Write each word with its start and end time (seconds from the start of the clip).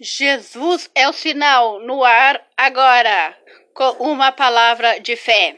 Jesus 0.00 0.88
é 0.94 1.08
o 1.08 1.12
sinal 1.12 1.80
no 1.80 2.04
ar 2.04 2.46
agora, 2.56 3.36
com 3.74 3.90
uma 4.10 4.30
palavra 4.30 5.00
de 5.00 5.16
fé. 5.16 5.56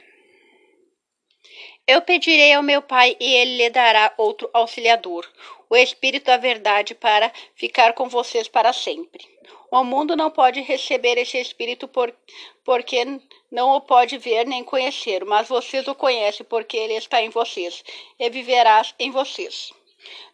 Eu 1.86 2.00
pedirei 2.00 2.54
ao 2.54 2.62
meu 2.62 2.80
Pai 2.80 3.16
e 3.20 3.34
ele 3.34 3.58
lhe 3.58 3.68
dará 3.68 4.14
outro 4.16 4.48
auxiliador, 4.54 5.30
o 5.68 5.76
Espírito 5.76 6.26
da 6.26 6.38
Verdade, 6.38 6.94
para 6.94 7.30
ficar 7.54 7.92
com 7.92 8.08
vocês 8.08 8.48
para 8.48 8.72
sempre. 8.72 9.28
O 9.70 9.84
mundo 9.84 10.16
não 10.16 10.30
pode 10.30 10.62
receber 10.62 11.18
esse 11.18 11.36
Espírito 11.38 11.86
por, 11.86 12.10
porque 12.64 13.04
não 13.50 13.76
o 13.76 13.80
pode 13.82 14.16
ver 14.16 14.46
nem 14.46 14.64
conhecer, 14.64 15.22
mas 15.26 15.48
vocês 15.48 15.86
o 15.86 15.94
conhecem 15.94 16.46
porque 16.48 16.78
ele 16.78 16.94
está 16.94 17.20
em 17.20 17.28
vocês 17.28 17.84
e 18.18 18.30
viverá 18.30 18.82
em 18.98 19.10
vocês. 19.10 19.70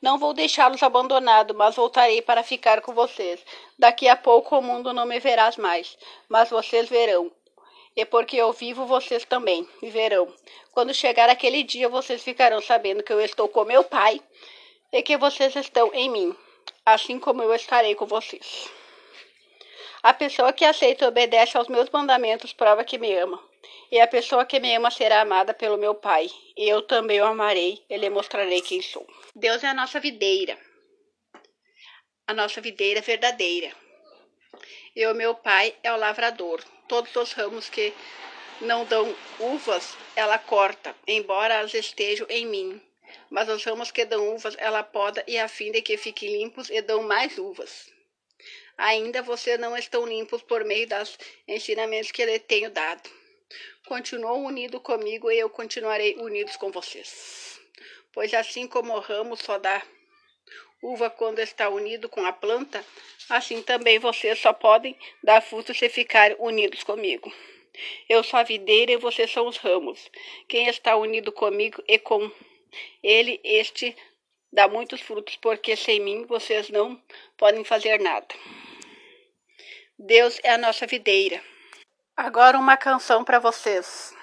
Não 0.00 0.18
vou 0.18 0.32
deixá-los 0.32 0.82
abandonados, 0.82 1.56
mas 1.56 1.76
voltarei 1.76 2.22
para 2.22 2.42
ficar 2.42 2.80
com 2.80 2.92
vocês. 2.92 3.40
Daqui 3.78 4.08
a 4.08 4.16
pouco 4.16 4.58
o 4.58 4.62
mundo 4.62 4.92
não 4.92 5.06
me 5.06 5.18
verás 5.18 5.56
mais, 5.56 5.96
mas 6.28 6.50
vocês 6.50 6.88
verão. 6.88 7.30
E 7.96 8.04
porque 8.04 8.36
eu 8.36 8.52
vivo, 8.52 8.84
vocês 8.84 9.24
também 9.24 9.66
viverão. 9.80 10.32
Quando 10.72 10.92
chegar 10.92 11.30
aquele 11.30 11.62
dia, 11.62 11.88
vocês 11.88 12.22
ficarão 12.22 12.60
sabendo 12.60 13.02
que 13.02 13.12
eu 13.12 13.20
estou 13.20 13.48
com 13.48 13.64
meu 13.64 13.82
Pai 13.82 14.20
e 14.92 15.02
que 15.02 15.16
vocês 15.16 15.56
estão 15.56 15.90
em 15.94 16.10
mim, 16.10 16.36
assim 16.84 17.18
como 17.18 17.42
eu 17.42 17.54
estarei 17.54 17.94
com 17.94 18.06
vocês. 18.06 18.68
A 20.02 20.12
pessoa 20.14 20.52
que 20.52 20.64
aceita 20.64 21.04
e 21.04 21.08
obedece 21.08 21.56
aos 21.56 21.68
meus 21.68 21.90
mandamentos 21.90 22.52
prova 22.52 22.84
que 22.84 22.98
me 22.98 23.12
ama. 23.16 23.42
E 23.90 24.00
a 24.00 24.06
pessoa 24.06 24.44
que 24.44 24.58
me 24.58 24.74
ama 24.74 24.90
será 24.90 25.20
amada 25.20 25.54
pelo 25.54 25.76
meu 25.76 25.94
Pai. 25.94 26.28
E 26.56 26.68
eu 26.68 26.82
também 26.82 27.20
o 27.20 27.26
amarei 27.26 27.84
e 27.88 27.96
lhe 27.96 28.10
mostrarei 28.10 28.60
quem 28.60 28.82
sou. 28.82 29.06
Deus 29.34 29.62
é 29.62 29.68
a 29.68 29.74
nossa 29.74 30.00
videira. 30.00 30.58
A 32.26 32.34
nossa 32.34 32.60
videira 32.60 33.00
verdadeira. 33.00 33.72
E 34.94 35.06
o 35.06 35.14
meu 35.14 35.34
Pai 35.34 35.74
é 35.82 35.92
o 35.92 35.96
lavrador. 35.96 36.62
Todos 36.88 37.14
os 37.14 37.32
ramos 37.32 37.68
que 37.68 37.92
não 38.60 38.84
dão 38.84 39.14
uvas, 39.38 39.96
ela 40.14 40.38
corta, 40.38 40.94
embora 41.06 41.54
elas 41.54 41.74
estejam 41.74 42.26
em 42.30 42.46
mim. 42.46 42.82
Mas 43.30 43.48
os 43.48 43.62
ramos 43.64 43.90
que 43.90 44.04
dão 44.04 44.34
uvas, 44.34 44.56
ela 44.58 44.82
poda 44.82 45.22
e 45.26 45.38
a 45.38 45.48
fim 45.48 45.70
de 45.70 45.82
que 45.82 45.96
fiquem 45.96 46.38
limpos 46.38 46.70
e 46.70 46.80
dão 46.80 47.02
mais 47.02 47.38
uvas. 47.38 47.90
Ainda 48.78 49.22
vocês 49.22 49.58
não 49.58 49.76
estão 49.76 50.06
limpos 50.06 50.42
por 50.42 50.64
meio 50.64 50.88
dos 50.88 51.18
ensinamentos 51.46 52.10
que 52.10 52.24
lhe 52.24 52.38
tenho 52.38 52.70
dado. 52.70 53.08
Continuam 53.86 54.44
unidos 54.44 54.80
comigo 54.82 55.30
e 55.30 55.38
eu 55.38 55.48
continuarei 55.48 56.16
unidos 56.16 56.56
com 56.56 56.70
vocês. 56.70 57.60
Pois 58.12 58.34
assim 58.34 58.66
como 58.66 58.94
o 58.94 59.00
ramo 59.00 59.36
só 59.36 59.58
dá 59.58 59.82
uva 60.82 61.10
quando 61.10 61.38
está 61.38 61.68
unido 61.68 62.08
com 62.08 62.24
a 62.24 62.32
planta, 62.32 62.84
assim 63.28 63.62
também 63.62 63.98
vocês 63.98 64.38
só 64.38 64.52
podem 64.52 64.96
dar 65.22 65.40
frutos 65.40 65.78
se 65.78 65.88
ficarem 65.88 66.36
unidos 66.38 66.82
comigo. 66.82 67.32
Eu 68.08 68.24
sou 68.24 68.38
a 68.38 68.42
videira 68.42 68.92
e 68.92 68.96
vocês 68.96 69.30
são 69.30 69.46
os 69.46 69.58
ramos. 69.58 70.10
Quem 70.48 70.66
está 70.68 70.96
unido 70.96 71.30
comigo 71.30 71.82
e 71.86 71.98
com 71.98 72.30
ele, 73.02 73.40
este 73.44 73.96
dá 74.52 74.66
muitos 74.66 75.00
frutos, 75.00 75.36
porque 75.36 75.76
sem 75.76 76.00
mim 76.00 76.24
vocês 76.24 76.70
não 76.70 77.00
podem 77.36 77.64
fazer 77.64 78.00
nada. 78.00 78.34
Deus 79.98 80.40
é 80.42 80.50
a 80.50 80.58
nossa 80.58 80.86
videira. 80.86 81.42
Agora 82.18 82.58
uma 82.58 82.78
canção 82.78 83.22
para 83.22 83.38
vocês. 83.38 84.14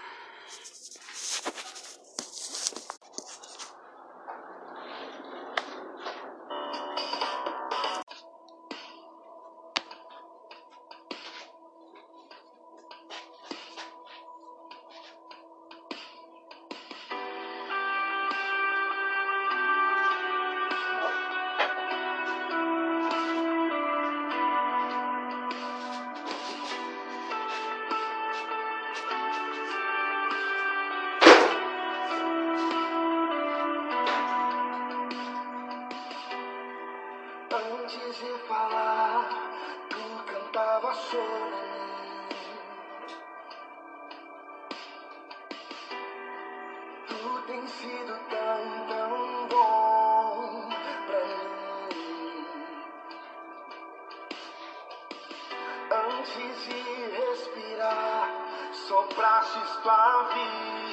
Tens 47.45 47.69
sido 47.71 48.19
tão, 48.29 48.87
tão 48.87 49.47
bom 49.47 50.69
pra 51.07 51.23
mim. 51.93 52.47
Antes 55.91 56.65
de 56.65 56.79
respirar, 57.17 58.29
soprastes 58.71 59.75
tua 59.83 60.23
vida 60.33 60.92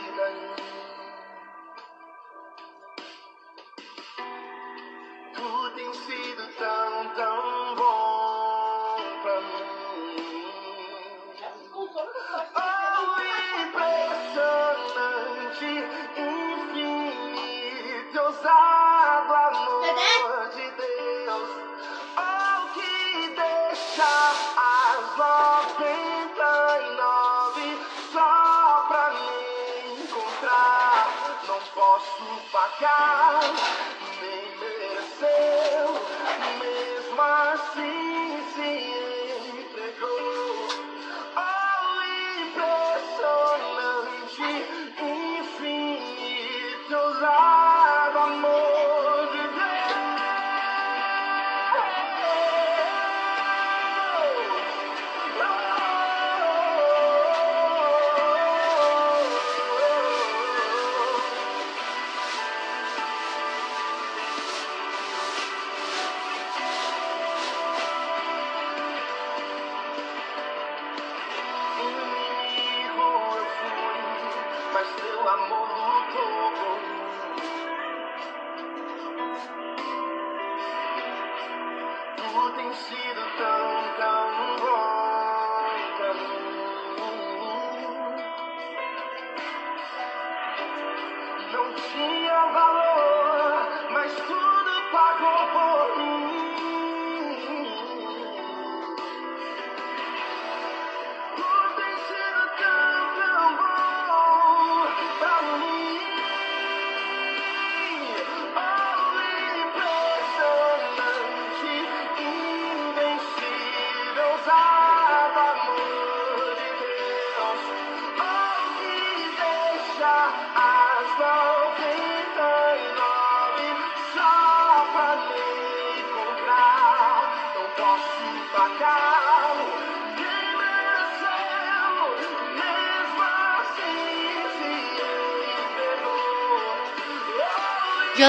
time. 24.00 24.49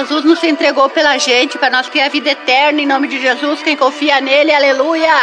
Jesus 0.02 0.24
nos 0.24 0.42
entregou 0.42 0.88
pela 0.90 1.16
gente 1.16 1.56
para 1.56 1.70
nós 1.70 1.88
ter 1.88 2.00
a 2.00 2.08
vida 2.08 2.30
eterna 2.30 2.80
em 2.80 2.86
nome 2.86 3.06
de 3.06 3.20
Jesus. 3.20 3.62
Quem 3.62 3.76
confia 3.76 4.20
nele, 4.20 4.52
aleluia. 4.52 5.14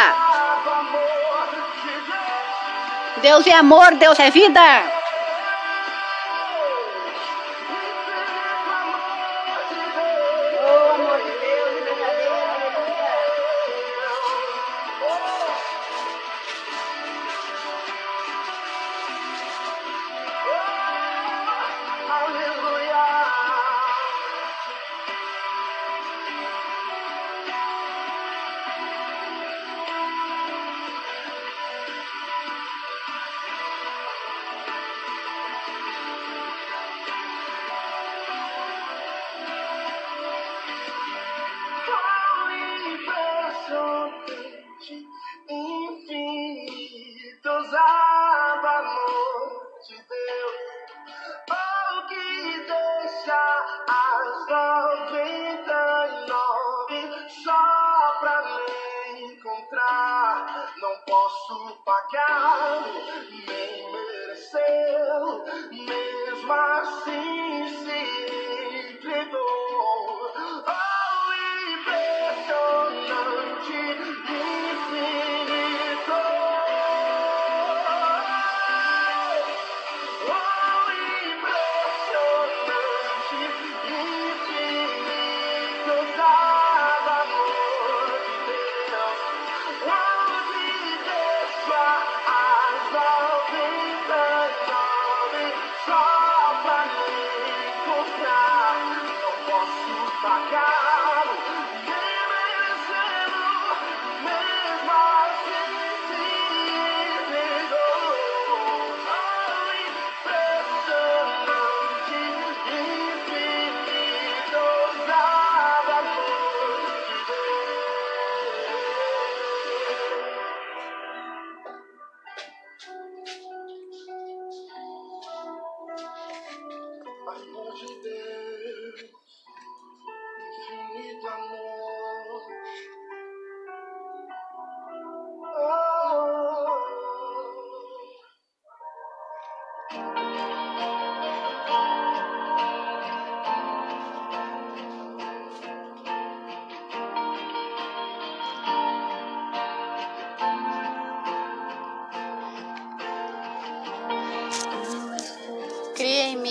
Deus 3.20 3.46
é 3.46 3.52
amor, 3.52 3.94
Deus 3.96 4.18
é 4.18 4.30
vida. 4.30 4.99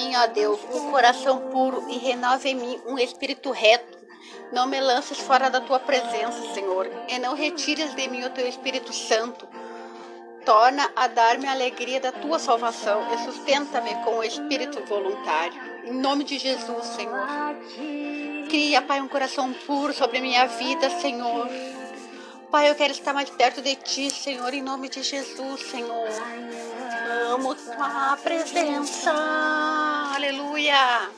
Mim, 0.10 0.16
ó 0.16 0.26
Deus, 0.26 0.60
um 0.74 0.90
coração 0.90 1.50
puro 1.52 1.86
e 1.88 1.98
renova 1.98 2.48
em 2.48 2.56
mim 2.56 2.82
um 2.88 2.98
espírito 2.98 3.52
reto. 3.52 4.00
Não 4.52 4.66
me 4.66 4.82
lances 4.82 5.20
fora 5.20 5.50
da 5.50 5.62
tua 5.62 5.80
presença, 5.80 6.54
Senhor, 6.54 6.90
e 7.08 7.20
não 7.20 7.36
retires 7.36 7.94
de 7.94 8.08
mim 8.08 8.24
o 8.24 8.32
teu 8.32 8.48
Espírito 8.48 8.92
Santo. 8.92 9.48
Torna 10.44 10.92
a 10.96 11.08
dar-me 11.08 11.48
a 11.48 11.52
alegria 11.52 12.00
da 12.00 12.12
tua 12.12 12.40
salvação 12.40 13.14
e 13.14 13.18
sustenta-me 13.20 13.94
com 14.04 14.18
o 14.18 14.24
espírito 14.24 14.84
voluntário. 14.86 15.62
Em 15.86 15.94
nome 15.94 16.24
de 16.24 16.40
Jesus, 16.40 16.86
Senhor. 16.88 17.28
Cria, 18.50 18.82
Pai, 18.82 19.00
um 19.02 19.08
coração 19.08 19.54
puro 19.68 19.94
sobre 19.94 20.18
a 20.18 20.22
minha 20.22 20.48
vida, 20.48 20.90
Senhor. 20.90 21.48
Pai, 22.50 22.68
eu 22.68 22.74
quero 22.74 22.92
estar 22.92 23.14
mais 23.14 23.30
perto 23.30 23.62
de 23.62 23.76
ti, 23.76 24.10
Senhor, 24.10 24.52
em 24.52 24.64
nome 24.64 24.90
de 24.90 25.04
Jesus, 25.04 25.62
Senhor. 25.70 26.10
Amo 27.32 27.54
tua 27.54 28.18
presença. 28.24 29.79
Aleluia. 30.30 31.10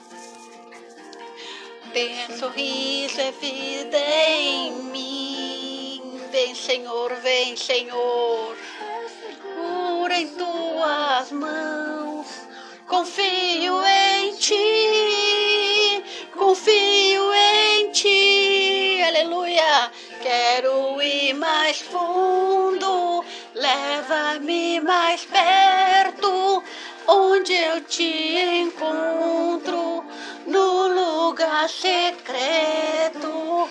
Teu 1.92 2.38
sorriso 2.38 3.20
é 3.20 3.32
vida 3.34 3.98
em 3.98 4.72
mim. 4.84 6.22
Vem, 6.32 6.56
Senhor, 6.56 7.14
vem, 7.16 7.58
Senhor. 7.58 8.56
Segura 9.20 10.18
em 10.18 10.30
tuas 10.30 11.30
mãos. 11.30 12.26
Confio 12.88 13.84
em 13.86 14.34
ti. 14.38 16.04
Confio 16.34 17.34
em 17.34 17.92
ti. 17.92 19.02
Aleluia. 19.10 19.92
Quero 20.22 21.02
ir 21.02 21.34
mais 21.34 21.82
fundo. 21.82 23.26
Leva-me 23.56 24.80
mais 24.80 25.26
perto. 25.26 25.61
Onde 27.42 27.56
eu 27.56 27.82
te 27.82 28.38
encontro. 28.62 30.06
No 30.46 30.88
lugar 30.90 31.68
secreto. 31.68 33.68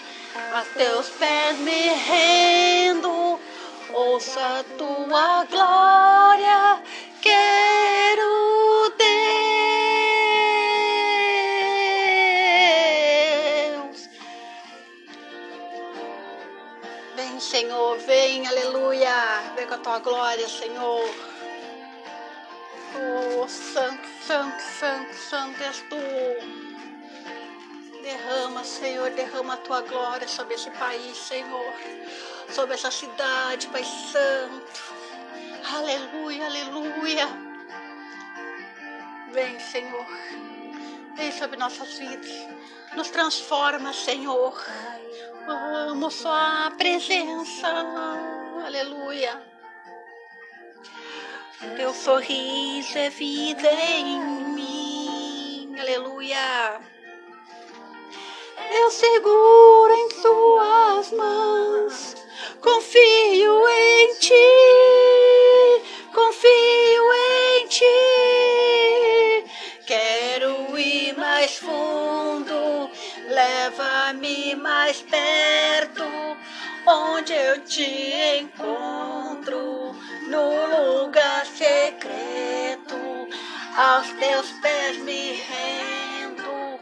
A 0.52 0.64
teus 0.76 1.08
pés 1.10 1.56
me 1.58 1.90
rendo. 1.90 3.38
Ouça 3.94 4.40
a 4.40 4.64
tua 4.76 5.44
glória. 5.44 6.82
Quero 7.22 8.92
Deus. 8.98 9.30
Vem, 17.14 17.38
Senhor, 17.38 17.98
vem, 17.98 18.48
aleluia. 18.48 19.52
Vem 19.54 19.68
com 19.68 19.74
a 19.74 19.78
tua 19.78 20.00
glória, 20.00 20.48
Senhor. 20.48 21.29
Santo, 23.50 24.08
santo, 24.24 24.62
santo, 24.62 25.14
santo 25.14 25.62
és 25.64 25.82
tu. 25.90 25.96
Derrama, 28.00 28.62
Senhor, 28.62 29.10
derrama 29.10 29.54
a 29.54 29.56
tua 29.56 29.80
glória 29.80 30.28
sobre 30.28 30.54
esse 30.54 30.70
país, 30.70 31.16
Senhor. 31.16 31.74
Sobre 32.48 32.74
essa 32.74 32.92
cidade, 32.92 33.66
Pai 33.66 33.82
Santo. 33.82 34.80
Aleluia, 35.74 36.46
aleluia. 36.46 37.28
Vem, 39.32 39.58
Senhor. 39.58 40.06
Vem 41.16 41.32
sobre 41.32 41.56
nossas 41.56 41.98
vidas. 41.98 42.30
Nos 42.94 43.10
transforma, 43.10 43.92
Senhor. 43.92 44.54
Amo 45.48 46.08
sua 46.08 46.70
presença. 46.78 47.66
Aleluia. 48.64 49.49
Teu 51.76 51.92
sorriso 51.92 52.96
é 52.96 53.10
vida 53.10 53.70
em 53.70 54.18
mim. 54.54 55.76
Aleluia. 55.78 56.80
Eu 58.72 58.90
seguro 58.90 59.92
em 59.92 60.10
suas 60.22 61.12
mãos. 61.12 62.16
confio 62.62 63.68
em 63.68 64.14
ti, 64.18 64.32
confio 66.14 67.12
em 67.12 67.66
ti. 67.66 67.84
Quero 69.86 70.78
ir 70.78 71.14
mais 71.18 71.56
fundo, 71.56 72.90
leva-me 73.28 74.54
mais 74.56 75.02
perto, 75.02 76.04
onde 76.86 77.34
eu 77.34 77.62
te 77.64 78.38
encontro, 78.40 79.94
no 80.30 81.02
lugar 81.02 81.44
secreto, 81.44 83.28
aos 83.76 84.08
teus 84.12 84.50
pés 84.62 84.96
me 84.98 85.32
rendo, 85.32 86.80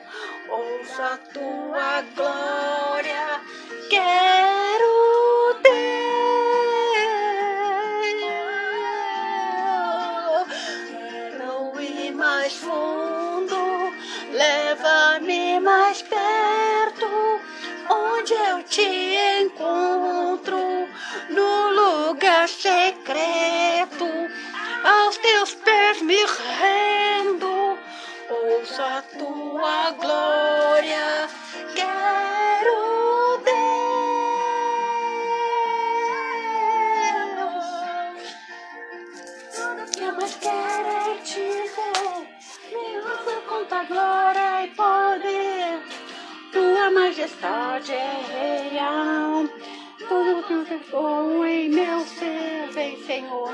ouço 0.51 1.03
a 1.03 1.19
tua 1.33 2.03
glória. 2.15 3.41
Quero 3.89 4.38
secreto, 22.59 24.09
aos 24.83 25.17
teus 25.19 25.55
pés 25.55 26.03
me 26.03 26.19
rendo, 26.25 27.79
ouço 28.29 28.83
a 28.83 29.03
tua 29.17 29.93
glória, 29.93 31.29
quero 31.77 33.39
Deus. 33.45 33.79
que 39.93 40.03
eu 40.03 40.13
mais 40.15 40.35
quero 40.35 40.89
é 40.89 41.15
te 41.23 41.41
ver, 41.41 42.27
me 42.73 42.99
usa 42.99 43.41
com 43.49 43.65
tua 43.67 43.85
glória 43.85 44.65
e 44.65 44.69
poder. 44.75 45.81
Tua 46.53 46.91
majestade 46.91 47.93
é 47.93 48.71
real, 48.73 49.47
tudo 50.09 50.43
que 50.43 50.65
ficou 50.65 51.45
em 51.45 51.69
meu 51.69 52.01
Senhor. 53.19 53.51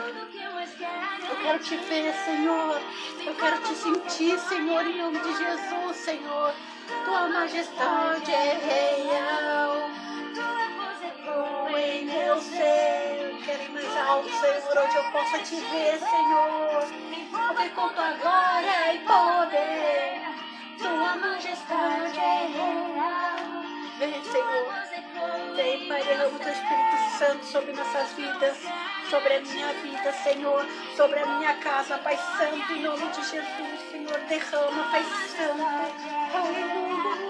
Eu 1.30 1.37
quero 1.37 1.59
te 1.61 1.76
ver, 1.76 2.14
Senhor. 2.26 2.83
Eu 3.25 3.35
quero 3.35 3.59
te 3.62 3.75
sentir, 3.75 4.38
Senhor, 4.38 4.87
em 4.87 4.99
nome 4.99 5.18
de 5.21 5.38
Jesus, 5.38 5.97
Senhor. 5.97 6.52
Tua 7.06 7.28
majestade 7.28 8.30
é 8.30 9.00
real. 9.09 9.88
Ficou 11.00 11.78
em 11.78 12.04
meu 12.04 12.38
ser. 12.42 13.33
Eu 13.33 13.38
quero 13.42 13.62
ir 13.62 13.71
mais 13.71 13.97
alto, 14.06 14.28
Senhor, 14.28 14.85
onde 14.85 14.97
eu 14.97 15.04
possa 15.12 15.38
te 15.38 15.56
ver, 15.56 15.99
Senhor. 15.99 16.85
Porque 17.49 17.68
com 17.71 17.88
tua 17.88 18.12
glória 18.21 18.94
e 18.94 18.99
poder, 18.99 20.21
tua 20.76 21.16
majestade 21.16 22.18
é 22.18 22.49
real. 22.49 23.14
Vem, 23.99 24.25
Senhor. 24.25 25.56
Vem, 25.56 25.88
Pai, 25.88 26.02
derrama 26.02 26.37
o 26.37 26.38
teu 26.38 26.52
Espírito 26.52 26.93
Santo 27.18 27.44
sobre 27.44 27.73
nossas 27.73 28.12
vidas, 28.14 28.56
sobre 29.09 29.35
a 29.35 29.40
minha 29.40 29.73
vida, 29.75 30.12
Senhor, 30.25 30.66
sobre 30.97 31.21
a 31.21 31.26
minha 31.26 31.54
casa, 31.54 31.99
Pai 31.99 32.16
Santo, 32.16 32.73
em 32.73 32.83
nome 32.83 33.09
de 33.11 33.23
Jesus, 33.23 33.80
Senhor, 33.90 34.18
derrama, 34.28 34.90
Pai 34.90 35.04
Santo. 35.37 35.62
Aleluia. 36.35 37.24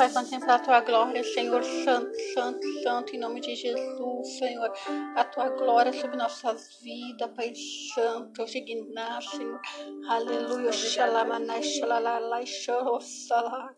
Pai, 0.00 0.08
contemplar 0.14 0.56
a 0.56 0.58
tua 0.60 0.80
glória, 0.80 1.22
Senhor 1.22 1.62
Santo, 1.62 2.18
Santo, 2.32 2.66
Santo, 2.82 3.14
em 3.14 3.18
nome 3.18 3.38
de 3.38 3.54
Jesus, 3.54 4.38
Senhor. 4.38 4.72
A 5.14 5.24
tua 5.24 5.50
glória 5.50 5.92
sobre 5.92 6.16
nossas 6.16 6.80
vidas, 6.80 7.30
Pai 7.36 7.52
Santo, 7.94 8.46
dignar, 8.46 9.22
Senhor. 9.22 9.60
Aleluia. 10.08 10.72
Xalamanai, 10.72 11.62
xalalai, 11.62 12.46
xorossalai. 12.46 13.74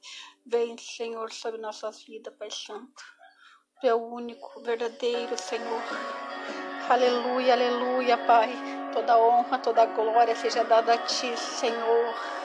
Vem, 0.46 0.78
Senhor, 0.78 1.32
sobre 1.32 1.60
nossas 1.60 2.04
vidas, 2.04 2.32
Pai 2.38 2.52
Santo. 2.52 3.02
O 3.82 4.14
único, 4.14 4.62
verdadeiro, 4.62 5.36
Senhor. 5.36 5.82
Aleluia, 6.88 7.54
aleluia, 7.54 8.16
Pai. 8.18 8.54
Toda 8.92 9.18
honra, 9.18 9.58
toda 9.58 9.86
glória 9.86 10.36
seja 10.36 10.62
dada 10.62 10.94
a 10.94 10.98
Ti, 10.98 11.36
Senhor. 11.36 12.41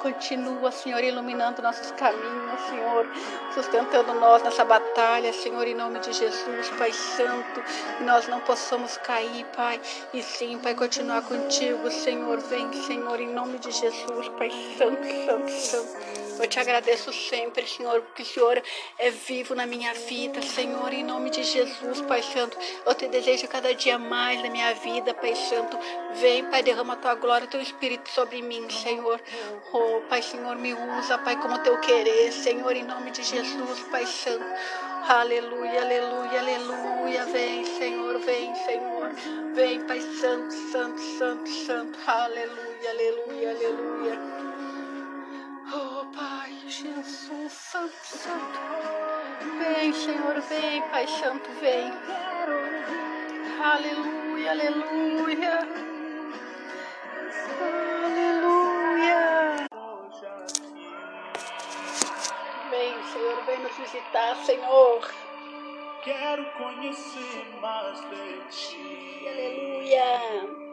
Continua, 0.00 0.70
Senhor, 0.70 1.02
iluminando 1.02 1.60
nossos 1.60 1.90
caminhos, 1.92 2.60
Senhor, 2.68 3.06
sustentando 3.52 4.14
nós 4.14 4.42
nessa 4.42 4.64
batalha, 4.64 5.32
Senhor, 5.32 5.66
em 5.66 5.74
nome 5.74 5.98
de 6.00 6.12
Jesus, 6.12 6.70
Pai 6.78 6.92
Santo. 6.92 7.62
Nós 8.00 8.28
não 8.28 8.40
possamos 8.40 8.96
cair, 8.98 9.44
Pai, 9.56 9.80
e 10.14 10.22
sim, 10.22 10.58
Pai, 10.58 10.74
continuar 10.74 11.22
contigo, 11.22 11.90
Senhor. 11.90 12.38
Vem, 12.40 12.72
Senhor, 12.84 13.20
em 13.20 13.32
nome 13.32 13.58
de 13.58 13.70
Jesus, 13.72 14.28
Pai 14.38 14.50
Santo, 14.76 15.06
Santo, 15.26 15.50
Santo. 15.50 16.27
Eu 16.38 16.46
te 16.46 16.60
agradeço 16.60 17.12
sempre, 17.12 17.66
Senhor, 17.66 18.00
porque 18.02 18.22
o 18.22 18.26
Senhor 18.26 18.62
é 18.98 19.10
vivo 19.10 19.54
na 19.54 19.66
minha 19.66 19.92
vida, 19.94 20.40
Senhor, 20.40 20.92
em 20.92 21.02
nome 21.02 21.30
de 21.30 21.42
Jesus, 21.42 22.00
Pai 22.02 22.22
Santo. 22.22 22.56
Eu 22.86 22.94
te 22.94 23.08
desejo 23.08 23.48
cada 23.48 23.74
dia 23.74 23.98
mais 23.98 24.40
na 24.42 24.48
minha 24.48 24.72
vida, 24.74 25.12
Pai 25.14 25.34
Santo. 25.34 25.78
Vem, 26.20 26.44
Pai, 26.44 26.62
derrama 26.62 26.94
a 26.94 26.96
tua 26.96 27.14
glória, 27.16 27.48
teu 27.48 27.60
Espírito 27.60 28.08
sobre 28.10 28.40
mim, 28.40 28.68
Senhor. 28.70 29.20
Oh, 29.72 30.00
Pai, 30.08 30.22
Senhor, 30.22 30.56
me 30.56 30.74
usa, 30.74 31.18
Pai, 31.18 31.40
como 31.40 31.58
teu 31.58 31.78
querer, 31.80 32.32
Senhor, 32.32 32.74
em 32.74 32.84
nome 32.84 33.10
de 33.10 33.22
Jesus, 33.22 33.80
Pai 33.90 34.06
Santo. 34.06 34.44
Aleluia, 35.08 35.82
aleluia, 35.82 36.40
aleluia. 36.40 37.24
Vem, 37.26 37.64
Senhor, 37.64 38.18
vem, 38.20 38.54
Senhor. 38.54 39.10
Vem, 39.54 39.80
Pai 39.86 40.00
Santo, 40.00 40.52
Santo, 40.70 41.00
Santo, 41.18 41.48
Santo. 41.48 41.98
Aleluia, 42.06 42.90
aleluia, 42.90 43.50
aleluia. 43.50 44.67
Jesus, 46.78 47.50
Santo, 47.52 47.92
Santo. 48.04 48.60
Vem, 49.58 49.92
Senhor, 49.92 50.40
vem, 50.42 50.80
Pai 50.90 51.08
Santo, 51.08 51.50
vem. 51.60 51.92
Aleluia, 53.60 54.50
aleluia. 54.52 55.58
Aleluia. 58.04 59.66
Vem, 62.70 63.02
Senhor, 63.12 63.44
vem 63.44 63.58
nos 63.58 63.76
visitar, 63.76 64.36
Senhor. 64.44 65.10
Quero 66.04 66.44
conhecer 66.52 67.58
mais 67.60 68.00
de 68.02 68.56
ti. 68.56 69.26
Aleluia. 69.26 70.67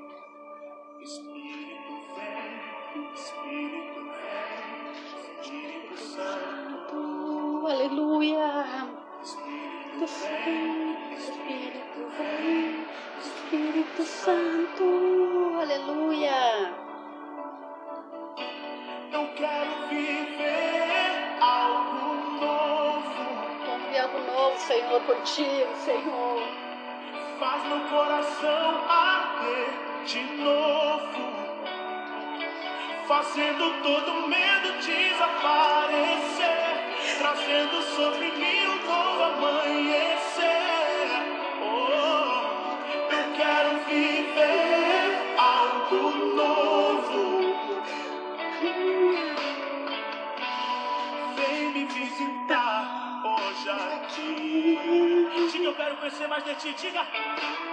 Aleluia. 7.95 8.89
Espírito 9.23 10.03
Espírito, 10.03 11.13
Espírito 11.17 12.11
vem, 12.17 12.85
Espírito 13.19 14.03
Santo, 14.03 14.83
aleluia. 15.61 16.73
Eu 19.13 19.27
quero 19.35 19.87
viver 19.87 21.37
algo 21.39 22.15
novo. 22.41 23.23
Vamos 23.65 23.89
ver 23.89 23.99
algo 23.99 24.19
novo, 24.19 24.59
Senhor, 24.59 25.01
contigo, 25.03 25.75
Senhor. 25.77 26.43
Faz 27.39 27.63
meu 27.63 27.79
coração 27.89 28.83
arder 28.89 29.69
de 30.05 30.21
novo. 30.43 31.45
Fazendo 33.07 33.81
todo 33.81 34.27
medo 34.27 34.73
desaparecer. 34.81 36.64
Trazendo 37.25 37.81
sobre 37.95 38.31
mim 38.33 38.67
um 38.67 38.85
novo 38.85 39.23
amanhecer. 39.23 40.43
Oh, 41.59 42.77
eu 43.11 43.25
quero 43.35 43.79
viver 43.85 45.33
algo 45.35 46.35
novo. 46.35 47.55
Vem 51.35 51.71
me 51.73 51.85
visitar 51.85 53.23
hoje 53.25 53.69
aqui. 53.71 54.79
Diga, 55.51 55.65
eu 55.65 55.73
quero 55.73 55.97
conhecer 55.97 56.27
mais 56.27 56.43
de 56.43 56.53
ti. 56.53 56.75
Diga, 56.79 57.07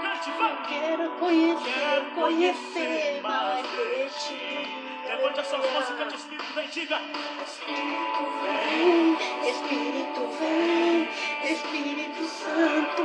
cante, 0.00 0.30
vai. 0.38 0.62
Quero 0.66 1.10
conhecer, 1.18 2.14
conhecer 2.14 3.20
mais 3.22 3.66
de 3.70 4.08
ti. 4.18 4.81
Levante 5.12 5.40
a 5.40 5.44
sua 5.44 5.58
voz 5.58 5.90
e 5.90 5.92
cante, 5.92 6.16
Espírito, 6.16 6.54
vem, 6.54 6.68
diga. 6.68 6.98
Espírito 7.44 8.24
vem, 8.40 9.12
Espírito 9.50 10.22
vem, 10.38 11.08
Espírito 11.52 12.24
Santo. 12.24 13.02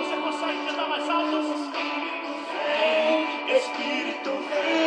Você 0.00 0.16
consegue 0.16 0.66
cantar 0.66 0.88
mais 0.88 1.08
alto? 1.08 1.36
Espírito 1.54 2.32
vem, 2.50 3.56
Espírito 3.56 4.30
vem, 4.50 4.81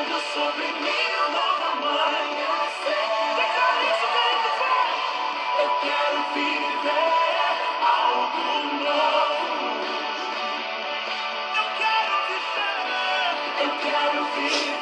Caindo 0.00 0.18
sobre 0.32 0.64
mim 0.64 1.10
um 1.20 1.28
novo 1.30 1.64
amanhã 1.72 2.52
Declaro 3.36 3.82
isso 3.84 4.06
querendo 4.14 4.50
fé 4.56 4.80
Eu 5.60 5.68
quero 5.82 6.18
viver 6.32 7.52
algo 7.84 8.46
novo. 8.82 9.68
Eu 11.58 11.66
quero 11.76 12.14
viver. 12.28 13.34
Eu 13.60 13.70
quero 13.82 14.20
viver. 14.24 14.79